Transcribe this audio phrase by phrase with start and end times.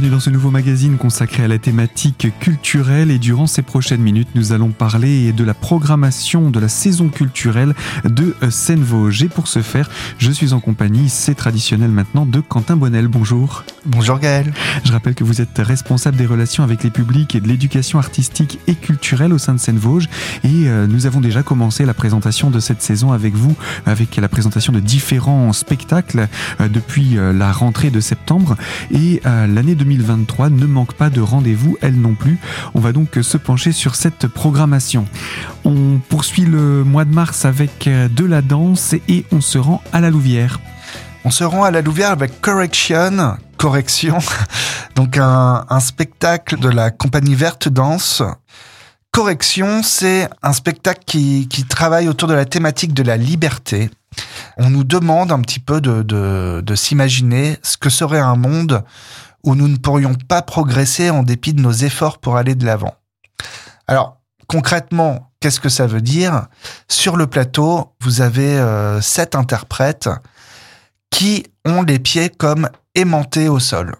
[0.00, 4.28] Bienvenue dans ce nouveau magazine consacré à la thématique culturelle et durant ces prochaines minutes,
[4.34, 7.74] nous allons parler de la programmation de la saison culturelle
[8.04, 9.24] de Seine-Vosges.
[9.24, 13.08] Et pour ce faire, je suis en compagnie, c'est traditionnel maintenant, de Quentin Bonnel.
[13.08, 13.62] Bonjour.
[13.84, 14.54] Bonjour Gaël.
[14.84, 18.58] Je rappelle que vous êtes responsable des relations avec les publics et de l'éducation artistique
[18.68, 20.08] et culturelle au sein de Seine-Vosges.
[20.44, 24.30] Et euh, nous avons déjà commencé la présentation de cette saison avec vous, avec la
[24.30, 26.28] présentation de différents spectacles
[26.60, 28.56] euh, depuis euh, la rentrée de septembre.
[28.90, 32.38] Et l'année 2023 ne manque pas de rendez-vous, elle non plus.
[32.74, 35.04] On va donc se pencher sur cette programmation.
[35.64, 39.82] On poursuit le mois de mars avec euh, de la danse et on se rend
[39.92, 40.60] à la Louvière.
[41.24, 44.18] On se rend à la Louvière avec Correction, correction,
[44.94, 48.22] donc un, spectacle de la compagnie Verte Danse.
[49.10, 53.90] Correction, c'est un spectacle qui, travaille autour de la thématique de la liberté.
[54.56, 58.84] On nous demande un petit peu de s'imaginer ce que serait un monde
[59.44, 62.94] où nous ne pourrions pas progresser en dépit de nos efforts pour aller de l'avant.
[63.86, 66.46] Alors, concrètement, qu'est-ce que ça veut dire?
[66.88, 70.08] Sur le plateau, vous avez euh, sept interprètes
[71.10, 73.96] qui ont les pieds comme aimantés au sol.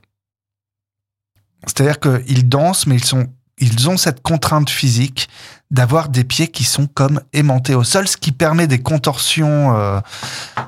[1.66, 3.26] C'est-à-dire qu'ils dansent, mais ils, sont,
[3.58, 5.28] ils ont cette contrainte physique
[5.70, 10.00] d'avoir des pieds qui sont comme aimantés au sol, ce qui permet des contorsions, euh,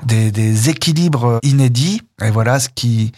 [0.05, 2.01] des, des, équilibres inédits.
[2.21, 3.11] Et voilà ce qui,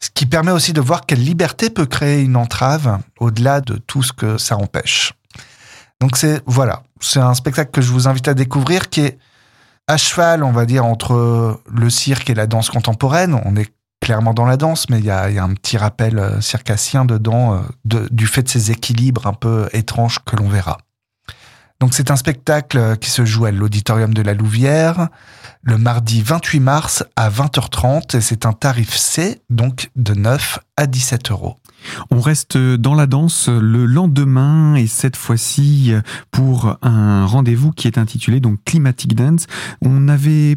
[0.00, 4.02] ce qui permet aussi de voir quelle liberté peut créer une entrave au-delà de tout
[4.02, 5.12] ce que ça empêche.
[6.00, 9.18] Donc c'est voilà, c'est un spectacle que je vous invite à découvrir qui est
[9.88, 13.40] à cheval, on va dire, entre le cirque et la danse contemporaine.
[13.44, 17.04] On est clairement dans la danse, mais il y a, un petit rappel euh, circassien
[17.04, 20.78] dedans euh, du fait de ces équilibres un peu étranges que l'on verra.
[21.80, 25.08] Donc c'est un spectacle qui se joue à l'auditorium de la Louvière
[25.62, 30.86] le mardi 28 mars à 20h30 et c'est un tarif C, donc de 9 à
[30.86, 31.56] 17 euros.
[32.10, 35.92] On reste dans la danse le lendemain et cette fois-ci
[36.30, 39.46] pour un rendez-vous qui est intitulé donc Climatic Dance.
[39.82, 40.56] On avait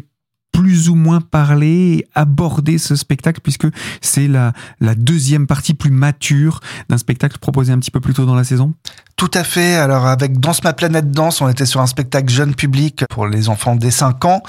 [0.52, 3.66] plus ou moins parler, aborder ce spectacle, puisque
[4.00, 8.26] c'est la, la deuxième partie plus mature d'un spectacle proposé un petit peu plus tôt
[8.26, 8.74] dans la saison
[9.16, 9.74] Tout à fait.
[9.74, 13.48] Alors avec Danse ma planète danse, on était sur un spectacle jeune public pour les
[13.48, 14.42] enfants dès 5 ans.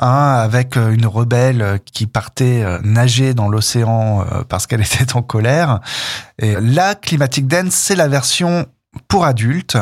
[0.00, 5.16] Hein, avec euh, une rebelle qui partait euh, nager dans l'océan euh, parce qu'elle était
[5.16, 5.80] en colère.
[6.38, 8.66] Et la Climatic Dance, c'est la version
[9.08, 9.76] pour adultes.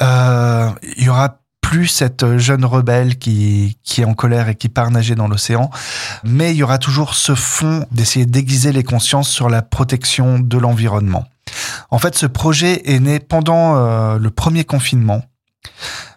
[0.00, 1.37] Euh, il y aura
[1.68, 5.68] plus cette jeune rebelle qui, qui est en colère et qui part nager dans l'océan.
[6.24, 10.56] Mais il y aura toujours ce fond d'essayer d'aiguiser les consciences sur la protection de
[10.56, 11.26] l'environnement.
[11.90, 15.22] En fait, ce projet est né pendant euh, le premier confinement.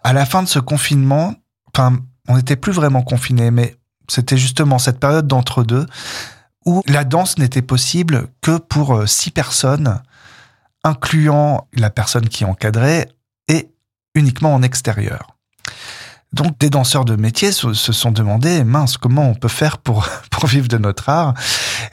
[0.05, 1.35] À la fin de ce confinement,
[1.75, 3.75] enfin, on n'était plus vraiment confiné, mais
[4.07, 5.85] c'était justement cette période d'entre-deux
[6.65, 10.01] où la danse n'était possible que pour euh, six personnes,
[10.85, 13.09] incluant la personne qui encadrait
[13.49, 13.69] et
[14.15, 15.35] uniquement en extérieur.
[16.33, 20.47] Donc des danseurs de métier se, sont demandé, mince, comment on peut faire pour, pour
[20.47, 21.33] vivre de notre art?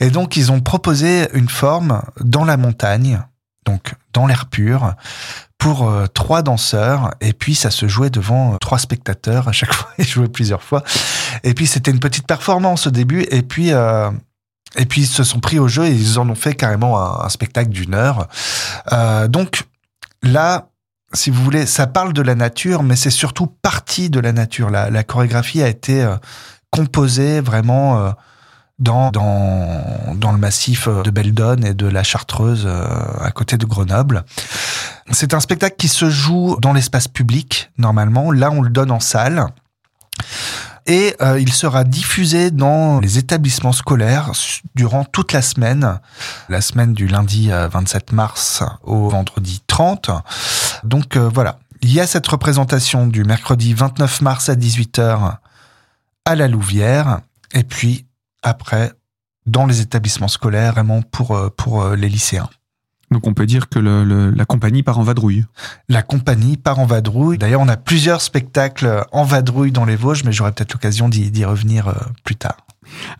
[0.00, 3.20] Et donc ils ont proposé une forme dans la montagne,
[3.64, 4.94] donc dans l'air pur,
[5.58, 7.14] pour euh, trois danseurs.
[7.20, 9.90] Et puis ça se jouait devant euh, trois spectateurs à chaque fois.
[9.98, 10.84] Ils jouaient plusieurs fois.
[11.42, 13.26] Et puis c'était une petite performance au début.
[13.30, 14.10] Et puis euh,
[14.76, 17.24] et puis ils se sont pris au jeu et ils en ont fait carrément un,
[17.24, 18.28] un spectacle d'une heure.
[19.28, 19.64] donc
[20.22, 20.67] là,
[21.14, 24.70] si vous voulez, ça parle de la nature, mais c'est surtout partie de la nature.
[24.70, 26.16] La, chorégraphie a été euh,
[26.70, 28.10] composée vraiment euh,
[28.78, 32.68] dans, dans, dans le massif euh, de Beldon et de la Chartreuse
[33.20, 34.24] à côté de Grenoble.
[35.10, 38.30] C'est un spectacle qui se joue dans l'espace public, normalement.
[38.30, 39.46] Là, on le donne en salle
[40.88, 44.32] et euh, il sera diffusé dans les établissements scolaires
[44.74, 46.00] durant toute la semaine,
[46.48, 50.10] la semaine du lundi 27 mars au vendredi 30.
[50.84, 55.36] Donc euh, voilà, il y a cette représentation du mercredi 29 mars à 18h
[56.24, 57.20] à la Louvière,
[57.52, 58.06] et puis
[58.42, 58.92] après
[59.44, 62.48] dans les établissements scolaires, vraiment pour, euh, pour les lycéens.
[63.10, 65.44] Donc on peut dire que le, la compagnie part en vadrouille.
[65.88, 67.38] La compagnie part en vadrouille.
[67.38, 71.44] D'ailleurs, on a plusieurs spectacles en vadrouille dans les Vosges, mais j'aurai peut-être l'occasion d'y
[71.44, 71.94] revenir euh,
[72.24, 72.56] plus tard.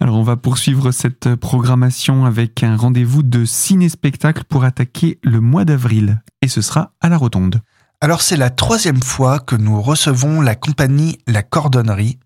[0.00, 5.64] Alors on va poursuivre cette programmation avec un rendez-vous de ciné-spectacle pour attaquer le mois
[5.64, 6.22] d'avril.
[6.42, 7.60] Et ce sera à la Rotonde.
[8.00, 12.18] Alors c'est la troisième fois que nous recevons la compagnie La Cordonnerie.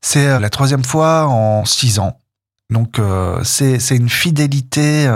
[0.00, 2.18] C'est euh, la troisième fois en six ans.
[2.70, 5.06] Donc euh, c'est une fidélité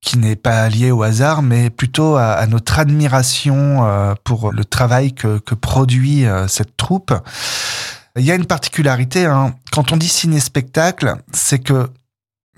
[0.00, 5.12] qui n'est pas lié au hasard, mais plutôt à, notre admiration euh, pour le travail
[5.12, 7.12] que, produit euh, cette troupe.
[8.16, 9.54] Il y a une particularité, hein.
[9.72, 11.90] quand on dit ciné-spectacle, c'est que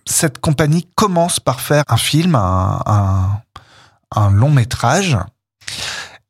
[0.05, 3.41] cette compagnie commence par faire un film, un,
[4.15, 5.19] un long métrage,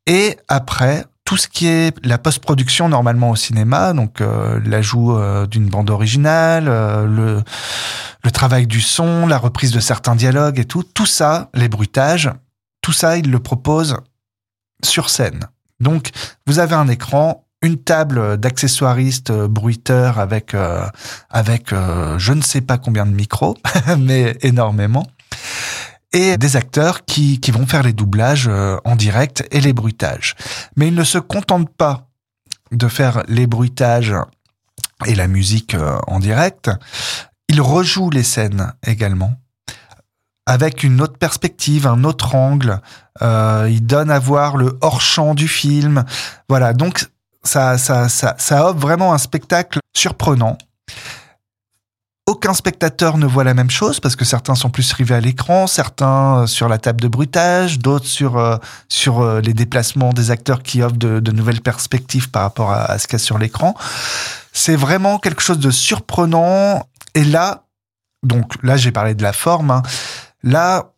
[0.06, 5.46] et après, tout ce qui est la post-production normalement au cinéma, donc euh, l'ajout euh,
[5.46, 7.42] d'une bande originale, euh, le,
[8.24, 12.30] le travail du son, la reprise de certains dialogues et tout, tout ça, les bruitages,
[12.80, 13.98] tout ça, il le propose
[14.82, 15.48] sur scène.
[15.80, 16.12] Donc,
[16.46, 20.56] vous avez un écran, une table d'accessoiristes bruiteurs avec
[21.28, 21.74] avec
[22.16, 23.58] je ne sais pas combien de micros,
[23.98, 25.06] mais énormément
[26.12, 30.34] et des acteurs qui, vont faire les doublages euh, en direct et les bruitages.
[30.76, 32.08] Mais ils ne se contentent pas
[32.72, 34.14] de faire les bruitages
[35.06, 36.70] et la musique euh, en direct,
[37.48, 39.34] ils rejouent les scènes également
[40.46, 42.80] avec une autre perspective, un autre angle.
[43.20, 46.04] Euh, ils donnent à voir le hors-champ du film.
[46.48, 47.06] Voilà, donc
[47.42, 50.56] ça offre vraiment un spectacle surprenant
[52.28, 55.66] aucun spectateur ne voit la même chose parce que certains sont plus rivés à l'écran,
[55.66, 58.58] certains euh, sur la table de bruitage, d'autres sur euh,
[58.90, 63.06] sur euh, les déplacements des acteurs qui offrent de, nouvelles perspectives par rapport à, ce
[63.06, 63.74] qu'il y a sur l'écran.
[64.52, 66.86] C'est vraiment quelque chose de surprenant.
[67.14, 67.64] Et là,
[68.22, 69.70] donc là j'ai parlé de la forme.
[69.70, 69.82] Hein.
[70.42, 70.92] Là,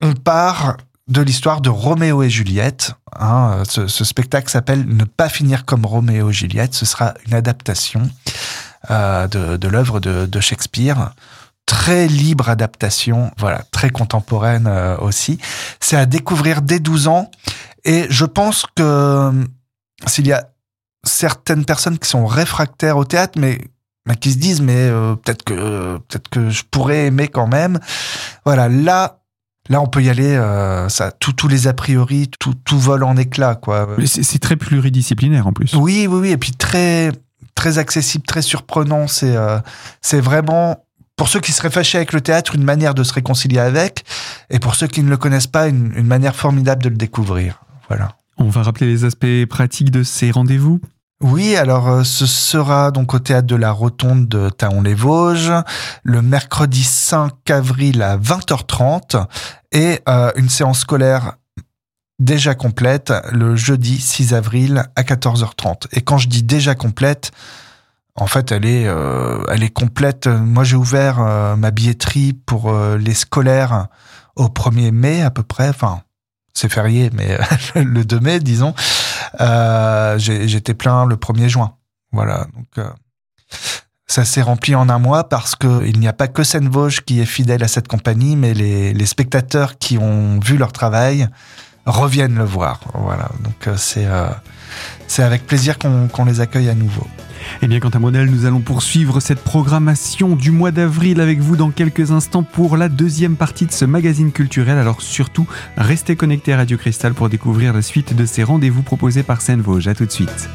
[0.00, 0.78] on part
[1.08, 2.94] de l'histoire de Roméo et Juliette.
[3.18, 3.64] Hein.
[3.68, 6.72] Ce, ce spectacle s'appelle Ne pas finir comme Roméo et Juliette.
[6.72, 8.08] Ce sera une adaptation.
[8.90, 11.12] Euh, de, de l'œuvre de, de, Shakespeare.
[11.66, 15.38] Très libre adaptation, voilà, très contemporaine euh, aussi.
[15.80, 17.30] C'est à découvrir dès 12 ans.
[17.84, 19.44] Et je pense que euh,
[20.06, 20.48] s'il y a
[21.04, 23.60] certaines personnes qui sont réfractaires au théâtre, mais,
[24.18, 24.88] qui se disent mais
[25.22, 27.78] peut-être que peut-être que je pourrais aimer quand même.
[28.44, 29.20] Voilà, là
[29.70, 33.16] Là, on peut y aller, euh, ça, tous les a priori, tout, tout vole en
[33.16, 33.88] éclats, quoi.
[34.04, 35.74] C'est très pluridisciplinaire en plus.
[35.74, 37.12] Oui, oui, oui, et puis très,
[37.54, 39.06] très accessible, très surprenant.
[39.08, 39.58] C'est euh,
[40.00, 40.84] c'est vraiment
[41.16, 44.04] pour ceux qui seraient fâchés avec le théâtre, une manière de se réconcilier avec,
[44.48, 47.62] et pour ceux qui ne le connaissent pas, une, une manière formidable de le découvrir.
[47.88, 48.16] Voilà.
[48.38, 50.80] On va rappeler les aspects pratiques de ces rendez-vous.
[51.22, 55.52] Oui, alors euh, ce sera donc au théâtre de la Rotonde de Taon-les-Vosges
[56.02, 59.26] le mercredi 5 avril à 20h30
[59.72, 61.34] et euh, une séance scolaire
[62.20, 65.86] déjà complète le jeudi 6 avril à 14h30.
[65.92, 67.32] Et quand je dis déjà complète,
[68.14, 70.26] en fait, elle est, euh, elle est complète.
[70.26, 73.88] Moi, j'ai ouvert euh, ma billetterie pour euh, les scolaires
[74.36, 75.70] au 1er mai à peu près.
[75.70, 76.02] Enfin,
[76.52, 77.38] c'est férié, mais
[77.74, 78.74] le 2 mai, disons.
[80.18, 81.74] J'étais plein le 1er juin.
[82.12, 82.46] Voilà.
[82.54, 82.86] Donc,
[84.06, 87.20] ça s'est rempli en un mois parce que il n'y a pas que Seine-Vosges qui
[87.20, 91.28] est fidèle à cette compagnie, mais les, les spectateurs qui ont vu leur travail
[91.90, 92.80] reviennent le voir.
[92.94, 94.28] Voilà, donc euh, c'est euh,
[95.06, 97.06] c'est avec plaisir qu'on les accueille à nouveau.
[97.62, 101.56] Eh bien, quant à Modèle, nous allons poursuivre cette programmation du mois d'avril avec vous
[101.56, 104.78] dans quelques instants pour la deuxième partie de ce magazine culturel.
[104.78, 105.46] Alors surtout,
[105.76, 109.88] restez connectés à Radio Cristal pour découvrir la suite de ces rendez-vous proposés par Seine-Vosges.
[109.88, 110.48] À tout de suite.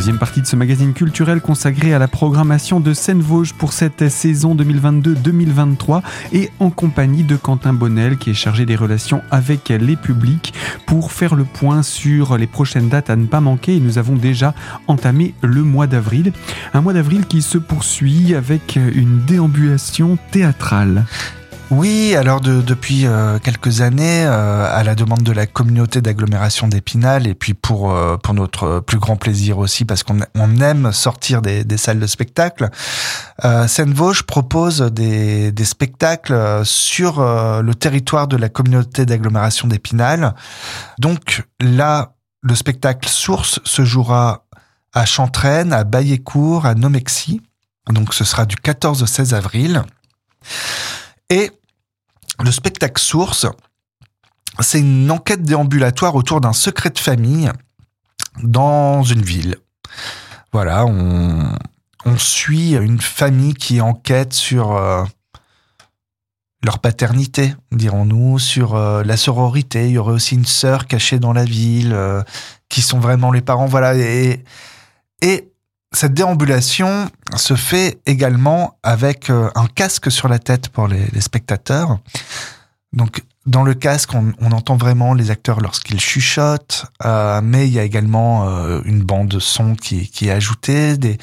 [0.00, 4.56] Deuxième partie de ce magazine culturel consacré à la programmation de Seine-Vosges pour cette saison
[4.56, 6.00] 2022-2023
[6.32, 10.54] et en compagnie de Quentin Bonnel qui est chargé des relations avec les publics
[10.86, 13.76] pour faire le point sur les prochaines dates à ne pas manquer.
[13.76, 14.54] Et nous avons déjà
[14.86, 16.32] entamé le mois d'avril.
[16.72, 21.04] Un mois d'avril qui se poursuit avec une déambulation théâtrale.
[21.70, 27.28] Oui, alors depuis euh, quelques années, euh, à la demande de la communauté d'agglomération d'Épinal,
[27.28, 31.42] et puis pour euh, pour notre plus grand plaisir aussi, parce qu'on on aime sortir
[31.42, 32.70] des, des, salles de spectacle,
[33.68, 40.34] Seine-Vosges propose des, des spectacles sur le territoire de la communauté d'agglomération d'Épinal.
[40.98, 44.44] Donc là, le spectacle Source se jouera
[44.92, 47.40] à Chantraine, à Baillécourt, à Nomexy.
[47.88, 49.82] Donc ce sera du 14 au 16 avril.
[51.30, 51.52] Et
[52.42, 53.46] le spectacle Source,
[54.60, 57.50] c'est une enquête déambulatoire autour d'un secret de famille
[58.42, 59.56] dans une ville.
[60.52, 61.54] Voilà, on,
[62.16, 65.04] suit une famille qui enquête sur euh,
[66.64, 69.86] leur paternité, dirons-nous, sur euh, la sororité.
[69.86, 72.22] Il y aurait aussi une sœur cachée dans la ville, euh,
[72.68, 73.66] qui sont vraiment les parents.
[73.66, 74.44] Voilà, et,
[75.22, 75.49] et
[75.92, 81.98] cette déambulation se fait également avec euh, un casque sur la tête pour les, spectateurs.
[82.92, 87.78] Donc, dans le casque, on, entend vraiment les acteurs lorsqu'ils chuchotent, euh, mais il y
[87.78, 91.18] a également euh, une bande de son qui, qui est ajoutée, des,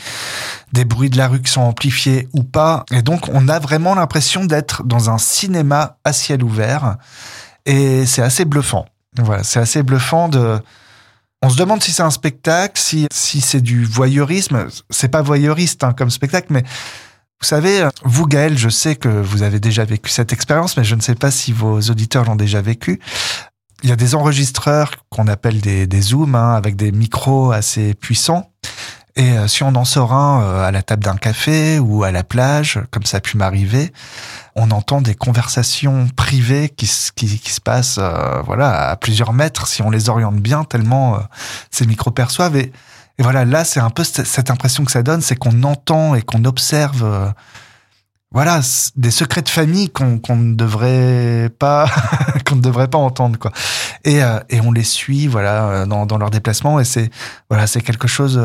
[0.73, 2.85] des bruits de la rue qui sont amplifiés ou pas.
[2.91, 6.97] Et donc, on a vraiment l'impression d'être dans un cinéma à ciel ouvert.
[7.65, 8.85] Et c'est assez bluffant.
[9.17, 10.59] Voilà, c'est assez bluffant de...
[11.43, 14.67] On se demande si c'est un spectacle, si, si c'est du voyeurisme.
[14.89, 16.63] C'est pas voyeuriste hein, comme spectacle, mais
[17.39, 20.95] vous savez, vous Gaël, je sais que vous avez déjà vécu cette expérience, mais je
[20.95, 22.99] ne sais pas si vos auditeurs l'ont déjà vécu.
[23.83, 28.51] Il y a des enregistreurs qu'on appelle des, zooms, hein, avec des micros assez puissants.
[29.15, 32.11] Et euh, si on en sort un euh, à la table d'un café ou à
[32.11, 33.91] la plage, comme ça a pu m'arriver,
[34.57, 39.67] on entend des conversations privées qui, qui, qui se passent euh, voilà à plusieurs mètres
[39.67, 41.19] si on les oriente bien, tellement
[41.71, 42.57] ces micros perçoivent.
[43.19, 46.21] Et voilà, là, c'est un peu cette impression que ça donne, c'est qu'on entend et
[46.21, 47.29] qu'on observe, euh,
[48.31, 48.61] voilà,
[48.95, 51.89] des secrets de famille qu'on ne devrait pas,
[52.45, 53.51] qu'on ne devrait pas entendre, quoi.
[54.03, 57.09] Et, euh, et on les suit, voilà, euh, dans, dans leur déplacement, et c'est,
[57.49, 58.39] voilà, c'est quelque chose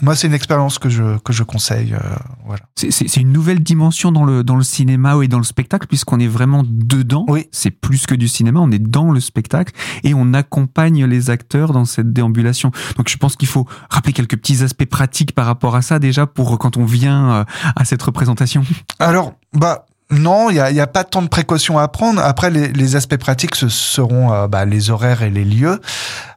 [0.00, 1.94] moi, c'est une expérience que je, que je conseille.
[1.94, 2.62] Euh, voilà.
[2.76, 6.28] C'est une nouvelle dimension dans le, dans le cinéma et dans le spectacle, puisqu'on est
[6.28, 7.24] vraiment dedans.
[7.28, 7.48] Oui.
[7.50, 9.72] C'est plus que du cinéma, on est dans le spectacle
[10.04, 12.70] et on accompagne les acteurs dans cette déambulation.
[12.96, 16.26] Donc, je pense qu'il faut rappeler quelques petits aspects pratiques par rapport à ça, déjà,
[16.26, 18.64] pour quand on vient euh, à cette représentation.
[19.00, 22.22] Alors, bah, non, il n'y a, y a, pas tant de précautions à prendre.
[22.22, 25.80] Après, les, les aspects pratiques, ce seront euh, bah, les horaires et les lieux.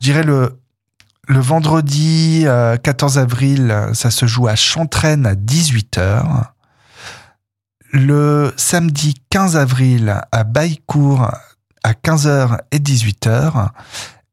[0.02, 0.61] Je dirais le,
[1.32, 6.44] le vendredi 14 euh, avril, ça se joue à Chantraine à 18h.
[7.94, 11.32] Le samedi 15 avril à Baillecourt
[11.84, 13.70] à 15h et 18h.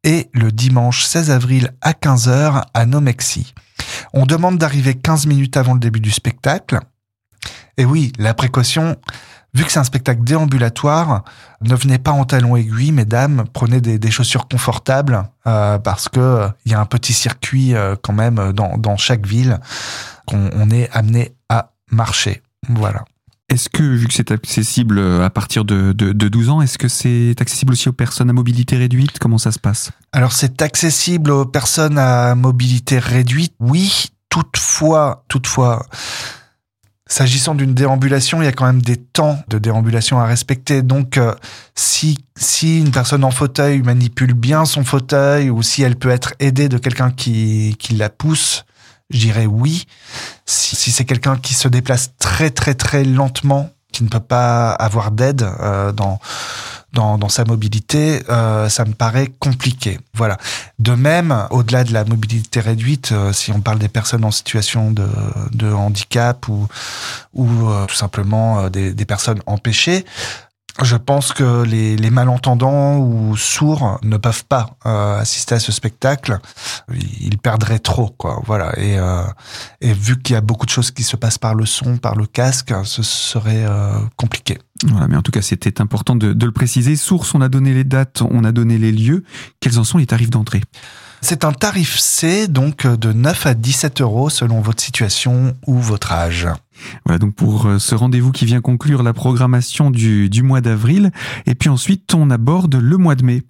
[0.02, 3.54] Et le dimanche 16 avril à 15h à Nomexi.
[4.12, 6.80] On demande d'arriver 15 minutes avant le début du spectacle.
[7.76, 8.96] Et oui, la précaution,
[9.54, 11.24] vu que c'est un spectacle déambulatoire,
[11.62, 16.48] ne venez pas en talons aiguilles, mesdames, prenez des, chaussures confortables euh, parce que euh,
[16.64, 19.58] il y a un petit circuit euh, quand même dans, chaque ville
[20.26, 22.42] qu'on on est amené à marcher.
[22.68, 23.04] Voilà.
[23.48, 26.88] Est-ce que, vu que c'est accessible à partir de, de, de 12 ans, est-ce que
[26.88, 29.18] c'est accessible aussi aux personnes à mobilité réduite?
[29.18, 29.90] Comment ça se passe?
[30.12, 34.10] Alors, c'est accessible aux personnes à mobilité réduite, oui.
[34.28, 35.86] Toutefois, toutefois,
[37.10, 40.82] S'agissant d'une déambulation, il y a quand même des temps de déambulation à respecter.
[40.82, 41.34] Donc, euh,
[41.74, 46.34] si, si une personne en fauteuil manipule bien son fauteuil ou si elle peut être
[46.38, 48.66] aidée de quelqu'un qui, qui la pousse,
[49.08, 49.86] je dirais oui.
[50.44, 54.70] Si, si c'est quelqu'un qui se déplace très très très lentement, qui ne peut pas
[54.70, 56.18] avoir d'aide euh, dans
[56.92, 60.00] dans, dans sa mobilité, euh, ça me paraît compliqué.
[60.14, 60.38] Voilà.
[60.78, 64.90] De même, au-delà de la mobilité réduite, euh, si on parle des personnes en situation
[64.90, 65.06] de,
[65.52, 66.66] de handicap ou,
[67.34, 70.04] ou euh, tout simplement des, des personnes empêchées,
[70.82, 75.72] je pense que les, les, malentendants ou sourds ne peuvent pas euh, assister à ce
[75.72, 76.38] spectacle.
[77.20, 78.40] Ils perdraient trop, quoi.
[78.46, 78.78] Voilà.
[78.78, 79.22] Et, euh,
[79.80, 82.14] et vu qu'il y a beaucoup de choses qui se passent par le son, par
[82.14, 84.58] le casque, ce serait euh, compliqué.
[84.86, 86.94] Voilà, mais en tout cas, c'était important de, de, le préciser.
[86.94, 89.24] Source, on a donné les dates, on a donné les lieux.
[89.60, 90.62] Quels en sont les tarifs d'entrée?
[91.20, 96.12] C'est un tarif C, donc de 9 à 17 euros selon votre situation ou votre
[96.12, 96.48] âge.
[97.04, 101.10] Voilà donc pour euh, ce rendez-vous qui vient conclure la programmation du, du mois d'avril.
[101.46, 103.42] Et puis ensuite, on aborde le mois de mai.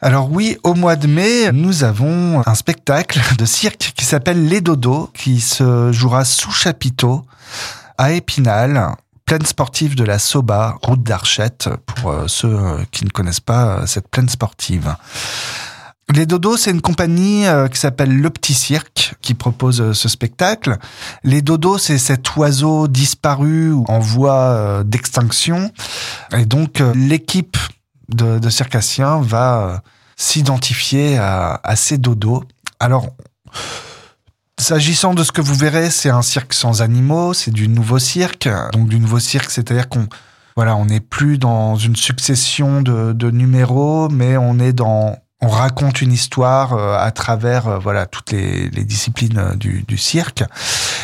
[0.00, 4.60] Alors oui, au mois de mai, nous avons un spectacle de cirque qui s'appelle Les
[4.60, 7.24] Dodos, qui se jouera sous chapiteau
[7.98, 13.10] à Épinal, plaine sportive de la Soba, route d'Archette, pour euh, ceux euh, qui ne
[13.10, 14.94] connaissent pas cette plaine sportive.
[16.14, 20.08] Les Dodos, c'est une compagnie euh, qui s'appelle Le Petit Cirque qui propose euh, ce
[20.08, 20.78] spectacle.
[21.22, 25.70] Les Dodos, c'est cet oiseau disparu ou en voie euh, d'extinction.
[26.34, 27.58] Et donc, l'équipe
[28.08, 29.82] de, de circassiens va
[30.16, 32.42] s'identifier à, à, ces dodos.
[32.80, 33.08] Alors,
[34.58, 38.48] s'agissant de ce que vous verrez, c'est un cirque sans animaux, c'est du nouveau cirque.
[38.72, 40.08] Donc, du nouveau cirque, c'est-à-dire qu'on
[40.56, 45.48] voilà, on n'est plus dans une succession de, de numéros, mais on est dans on
[45.48, 50.42] raconte une histoire euh, à travers euh, voilà toutes les, disciplines euh, du, cirque.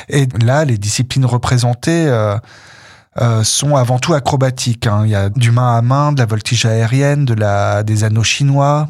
[0.09, 2.11] Et là, les disciplines représentées
[3.43, 4.87] sont avant tout acrobatiques.
[4.87, 5.03] Hein.
[5.05, 8.25] Il y a du main à main, de la voltige aérienne, de la des anneaux
[8.25, 8.89] chinois.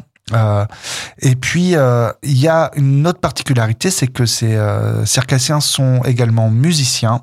[1.19, 1.75] et puis
[2.23, 4.59] il y a une autre particularité, c'est que ces
[5.05, 7.21] circassiens sont également musiciens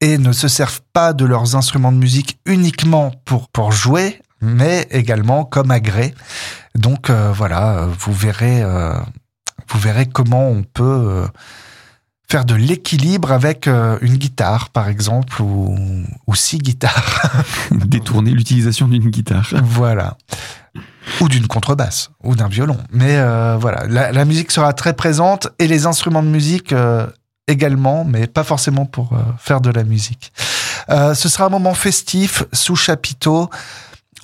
[0.00, 4.86] et ne se servent pas de leurs instruments de musique uniquement pour pour jouer, mais
[4.90, 6.14] également comme agrès.
[6.78, 8.94] Donc euh, voilà, vous verrez, euh,
[9.68, 11.26] vous verrez comment on peut euh,
[12.30, 15.74] faire de l'équilibre avec euh, une guitare, par exemple, ou,
[16.26, 17.32] ou six guitares.
[17.70, 19.48] Détourner l'utilisation d'une guitare.
[19.62, 20.16] voilà.
[21.22, 22.76] Ou d'une contrebasse, ou d'un violon.
[22.92, 27.06] Mais euh, voilà, la, la, musique sera très présente et les instruments de musique euh,
[27.46, 30.32] également, mais pas forcément pour euh, faire de la musique.
[30.90, 33.48] Euh, ce sera un moment festif sous chapiteau.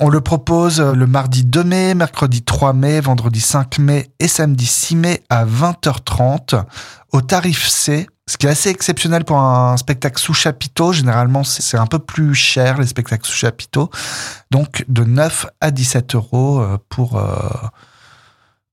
[0.01, 4.67] On le propose le mardi 2 mai, mercredi 3 mai, vendredi 5 mai et samedi
[4.67, 6.65] 6 mai à 20h30
[7.13, 8.09] au tarif C.
[8.27, 10.93] Ce qui est assez exceptionnel pour un spectacle sous chapiteau.
[10.93, 13.89] Généralement, c'est un peu plus cher les spectacles sous chapiteau.
[14.51, 17.23] Donc de 9 à 17 euros euh, pour,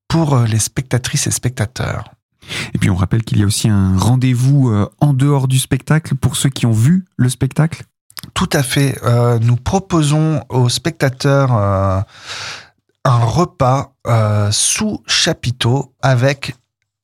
[0.07, 2.05] pour les spectatrices et spectateurs.
[2.73, 6.35] Et puis on rappelle qu'il y a aussi un rendez-vous en dehors du spectacle pour
[6.35, 7.83] ceux qui ont vu le spectacle.
[8.33, 8.97] Tout à fait.
[9.03, 12.01] Euh, nous proposons aux spectateurs euh,
[13.05, 16.55] un repas euh, sous chapiteau avec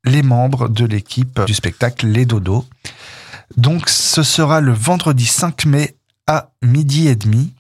[0.04, 2.66] les membres de l'équipe du spectacle Les Dodos.
[3.56, 5.96] Donc ce sera le vendredi 5 mai
[6.28, 7.54] à midi et demi.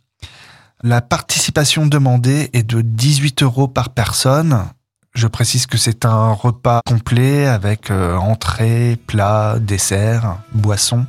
[0.83, 4.65] La participation demandée est de 18 euros par personne.
[5.13, 11.07] Je précise que c'est un repas complet avec entrée, plat, dessert, boisson.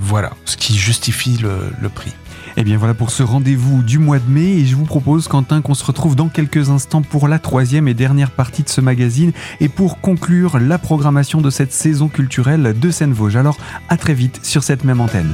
[0.00, 2.10] Voilà, ce qui justifie le, prix.
[2.10, 5.28] Et eh bien voilà pour ce rendez-vous du mois de mai et je vous propose
[5.28, 8.80] Quentin qu'on se retrouve dans quelques instants pour la troisième et dernière partie de ce
[8.80, 13.36] magazine et pour conclure la programmation de cette saison culturelle de Seine-Vosges.
[13.36, 15.32] Alors à très vite sur cette même antenne.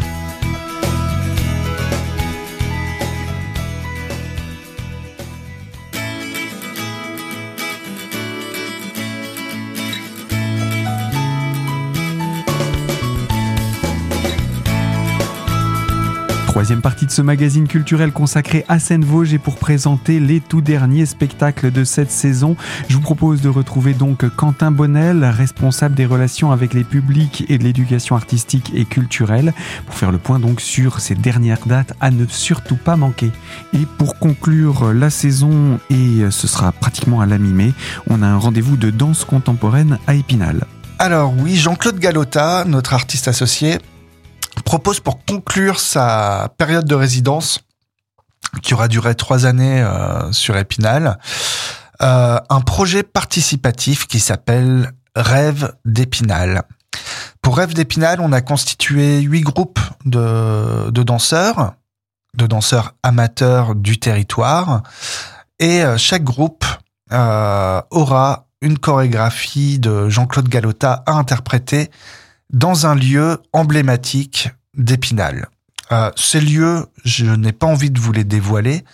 [16.66, 21.06] Troisième partie de ce magazine culturel consacré à Seine-Vosges et pour présenter les tout derniers
[21.06, 22.56] spectacles de cette saison,
[22.88, 27.58] je vous propose de retrouver donc Quentin Bonnel, responsable des relations avec les publics et
[27.58, 29.54] de l'éducation artistique et culturelle,
[29.87, 33.30] pour faire le point donc sur ces dernières dates à ne surtout pas manquer.
[33.73, 37.75] Et pour conclure la saison, et ce sera pratiquement à la mi-mai,
[38.11, 40.66] on a un rendez-vous de danse contemporaine à Épinal.
[40.99, 43.78] Alors oui, Jean-Claude Galota, notre artiste associé,
[44.67, 47.61] propose pour conclure sa période de résidence,
[48.63, 51.19] qui aura duré trois années euh, sur Épinal,
[52.02, 56.65] euh, un projet participatif qui s'appelle Rêve d'Épinal.
[57.41, 61.75] Pour Rêve d'Épinal, on a constitué huit groupes de, de danseurs,
[62.35, 64.83] de danseurs amateurs du territoire,
[65.61, 66.67] et euh, chaque groupe
[67.13, 71.89] aura une chorégraphie de Jean-Claude Galota à interpréter
[72.52, 75.49] dans un lieu emblématique d'Épinal.
[75.93, 78.85] Euh, ces lieux, je n'ai pas envie de vous les dévoiler,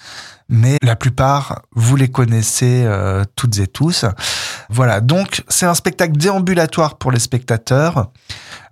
[0.48, 4.04] mais la plupart, vous les connaissez euh, toutes et tous.
[4.68, 8.10] Voilà, donc c'est un spectacle déambulatoire pour les spectateurs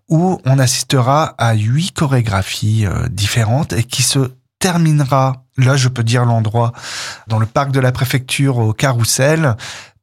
[0.08, 6.04] où on assistera à huit chorégraphies euh, différentes et qui se terminera, là je peux
[6.04, 6.72] dire l'endroit,
[7.28, 9.56] dans le parc de la préfecture au Carrousel,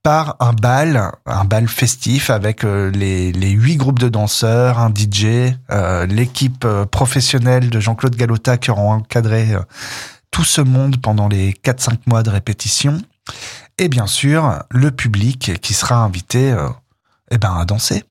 [0.08, 6.06] un bal, un bal festif avec euh, les, huit groupes de danseurs, un DJ, euh,
[6.06, 9.60] l'équipe euh, professionnelle de Jean-Claude Galota qui auront encadré euh,
[10.32, 13.02] tout ce monde pendant les 4-5 mois de répétition.
[13.78, 16.56] Et bien sûr, le public qui sera invité
[17.30, 18.04] eh ben, à danser.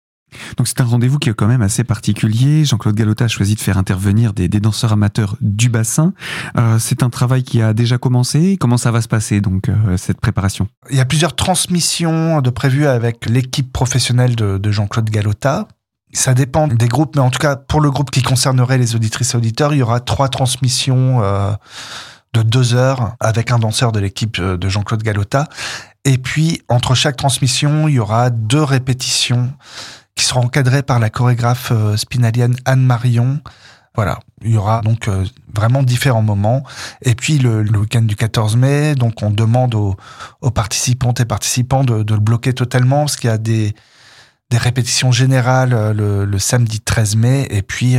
[0.56, 2.64] Donc c'est un rendez-vous qui est quand même assez particulier.
[2.64, 6.12] Jean-Claude Galota a choisi de faire intervenir des, danseurs amateurs du bassin.
[6.56, 8.56] Euh, c'est un travail qui a déjà commencé.
[8.58, 10.68] Comment ça va se passer donc euh, cette préparation?
[10.90, 15.68] Il y a plusieurs transmissions de prévues avec l'équipe professionnelle de, de Jean-Claude Galota.
[16.12, 19.34] Ça dépend des groupes, mais en tout cas pour le groupe qui concernerait les auditrices
[19.34, 21.52] et auditeurs, il y aura trois transmissions euh,
[22.32, 25.48] de deux heures avec un danseur de l'équipe de Jean-Claude Galota.
[26.04, 29.52] Et puis entre chaque transmission, il y aura deux répétitions
[30.16, 33.40] qui sera encadré par la chorégraphe euh, spinalienne Anne Marion.
[33.94, 35.24] Voilà, il y aura donc euh,
[35.54, 36.64] vraiment différents moments.
[37.02, 39.94] Et puis le, week-end du 14 mai, donc on demande aux,
[40.50, 43.74] participantes et participants de, le bloquer totalement parce qu'il y a des,
[44.52, 47.96] répétitions générales euh, le, samedi 13 mai et puis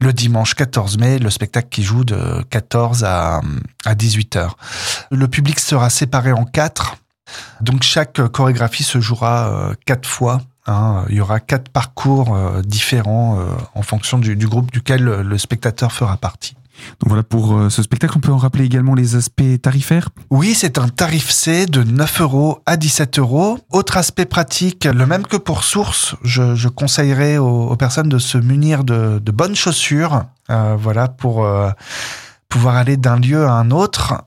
[0.00, 3.40] le dimanche 14 mai, le spectacle qui joue de 14 à,
[3.84, 4.56] à 18 heures.
[5.10, 6.96] Le public sera séparé en quatre.
[7.60, 13.38] Donc chaque chorégraphie se jouera quatre fois Hein, il y aura quatre parcours euh, différents
[13.38, 16.56] euh, en fonction du, du, groupe duquel le spectateur fera partie.
[17.00, 20.08] Donc voilà, pour euh, ce spectacle, on peut en rappeler également les aspects tarifaires?
[20.30, 23.58] Oui, c'est un tarif C de 9 euros à 17 euros.
[23.70, 28.18] Autre aspect pratique, le même que pour Source, je, je conseillerais aux, aux, personnes de
[28.18, 31.46] se munir de, de bonnes chaussures, euh, voilà, pour
[32.48, 34.22] pouvoir aller d'un lieu à un autre.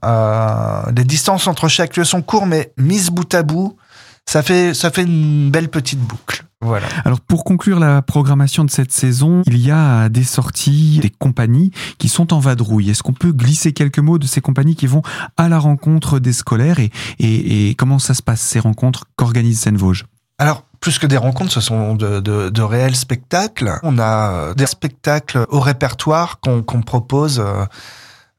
[0.95, 3.77] les distances entre chaque lieu sont courtes, mais mises bout à bout,
[4.25, 6.28] ça fait, ça fait une belle petite boucle.
[6.61, 6.87] Voilà.
[7.05, 11.71] Alors pour conclure la programmation de cette saison, il y a des sorties, des compagnies
[11.97, 12.89] qui sont en vadrouille.
[12.89, 15.01] Est-ce qu'on peut glisser quelques mots de ces compagnies qui vont
[15.37, 19.61] à la rencontre des scolaires et, et, et comment ça se passe ces rencontres qu'organise
[19.61, 20.05] Seine-Vosges
[20.37, 23.79] Alors plus que des rencontres, ce sont de, de, de, réels spectacles.
[23.83, 27.65] On a des spectacles au répertoire qu'on qu'on propose euh,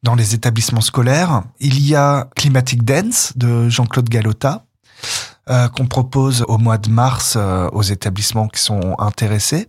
[0.02, 1.42] dans les établissements scolaires.
[1.60, 4.64] Il y a Climatic Dance de Jean-Claude Galota
[5.50, 9.68] euh, qu'on propose au mois de mars euh, aux établissements qui sont intéressés.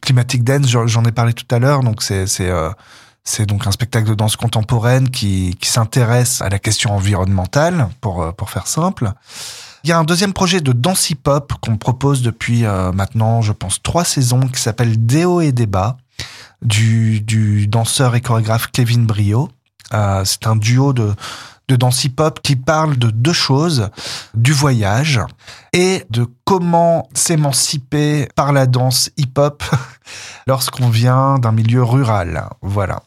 [0.00, 2.70] Climatic Dance, j'en ai parlé tout à l'heure, donc c'est euh,
[3.46, 9.12] donc un spectacle de danse contemporaine qui s'intéresse à la question environnementale pour faire simple.
[9.84, 13.80] Il y a un deuxième projet de danse hip-hop qu'on propose depuis maintenant, je pense,
[13.80, 15.96] trois saisons, qui s'appelle Déo et Débat,
[16.62, 19.48] du, du danseur et chorégraphe Kevin Brio.
[20.24, 21.14] C'est un duo de,
[21.68, 23.88] de danse hip-hop qui parle de deux choses,
[24.34, 25.20] du voyage
[25.72, 29.62] et de comment s'émanciper par la danse hip-hop
[30.46, 32.48] lorsqu'on vient d'un milieu rural.
[32.60, 33.02] Voilà.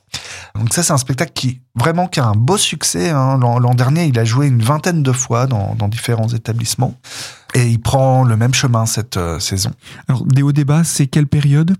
[0.55, 3.09] Donc ça, c'est un spectacle qui vraiment qui a un beau succès.
[3.09, 3.37] Hein.
[3.39, 6.95] L'an dernier, il a joué une vingtaine de fois dans, dans, différents établissements
[7.53, 9.71] et il prend le même chemin cette euh, saison.
[10.07, 11.75] Alors, des hauts débats, c'est quelle période?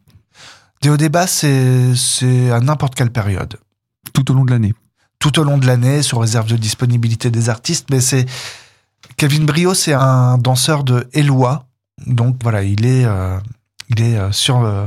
[0.82, 3.58] Des hauts débats, c'est à n'importe quelle période.
[4.14, 4.74] Tout au long de l'année?
[5.26, 7.88] Tout au long de l'année sur réserve de disponibilité des artistes.
[7.90, 8.28] Mais c'est
[9.18, 11.66] Kevin Brio, c'est un danseur de Eloi.
[12.06, 13.40] Donc voilà, il est, euh,
[13.90, 14.86] il est euh, sur, le,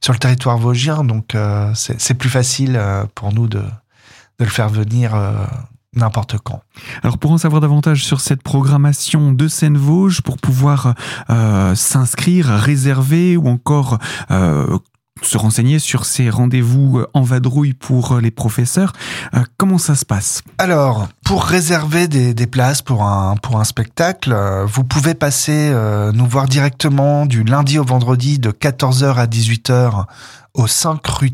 [0.00, 1.04] sur le territoire vosgien.
[1.04, 2.82] Donc euh, c'est plus facile
[3.14, 5.14] pour nous de, de le faire venir
[5.94, 6.62] n'importe quand.
[7.04, 10.94] Alors pour en savoir davantage sur cette programmation de Seine-Vosges, pour pouvoir
[11.30, 13.98] euh, s'inscrire, réserver ou encore
[14.32, 14.78] euh,
[15.22, 18.92] se renseigner sur ces rendez-vous en vadrouille pour les professeurs.
[19.34, 20.42] Euh, comment ça se passe?
[20.58, 26.46] Alors, pour réserver des, places pour un, spectacle, euh, vous pouvez passer euh, nous voir
[26.46, 30.04] directement du lundi au vendredi de 14h à 18h
[30.54, 31.32] au 5 rue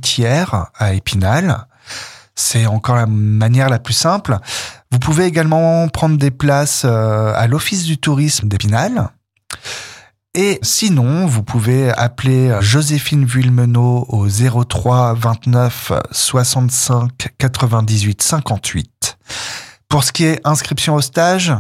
[0.79, 1.67] à Épinal.
[2.35, 4.39] C'est encore la manière la plus simple.
[4.91, 9.11] Vous pouvez également prendre des places à l'Office du tourisme d'Épinal.
[10.37, 19.17] Et sinon, vous pouvez appeler Joséphine Vuillemenot au 03 29 65 98 58.
[19.89, 21.55] Pour ce qui est inscription au stage,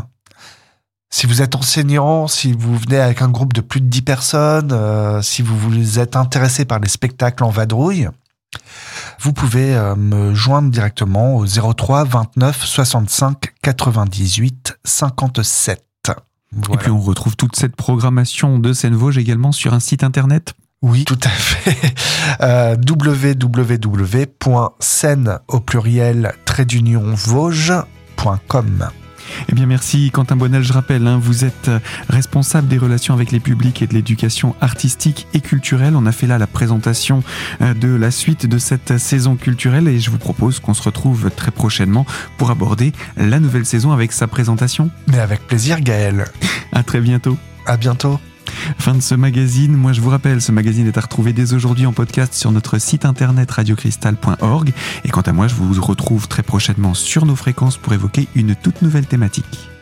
[1.08, 4.72] si vous êtes enseignant, si vous venez avec un groupe de plus de 10 personnes,
[4.72, 8.08] euh, si vous vous êtes intéressé par les spectacles en vadrouille,
[9.20, 15.93] vous pouvez euh, me joindre directement au 03 29 65 98 57.
[16.72, 20.54] Et puis on retrouve toute cette programmation de Seine-Vosges également sur un site internet?
[20.82, 21.94] Oui, tout à fait.
[22.40, 23.78] Euh, www.scène
[25.48, 28.88] au pluriel trait d'union vosges.com.
[29.48, 33.32] Eh bien merci Quentin Bonnel, je rappelle, hein, vous êtes euh, responsable des relations avec
[33.32, 35.96] les publics et de l'éducation artistique et culturelle.
[35.96, 37.22] On a fait là la présentation
[37.60, 41.30] euh, de la suite de cette saison culturelle et je vous propose qu'on se retrouve
[41.30, 42.06] très prochainement
[42.38, 44.90] pour aborder la nouvelle saison avec sa présentation.
[45.08, 46.24] Mais avec plaisir Gaël.
[46.72, 47.36] À très bientôt.
[47.66, 48.18] À bientôt.
[48.78, 49.76] Fin de ce magazine.
[49.76, 52.78] Moi, je vous rappelle, ce magazine est à retrouver dès aujourd'hui en podcast sur notre
[52.78, 54.72] site internet radiocristal.org.
[55.04, 58.54] Et quant à moi, je vous retrouve très prochainement sur nos fréquences pour évoquer une
[58.54, 59.73] toute nouvelle thématique.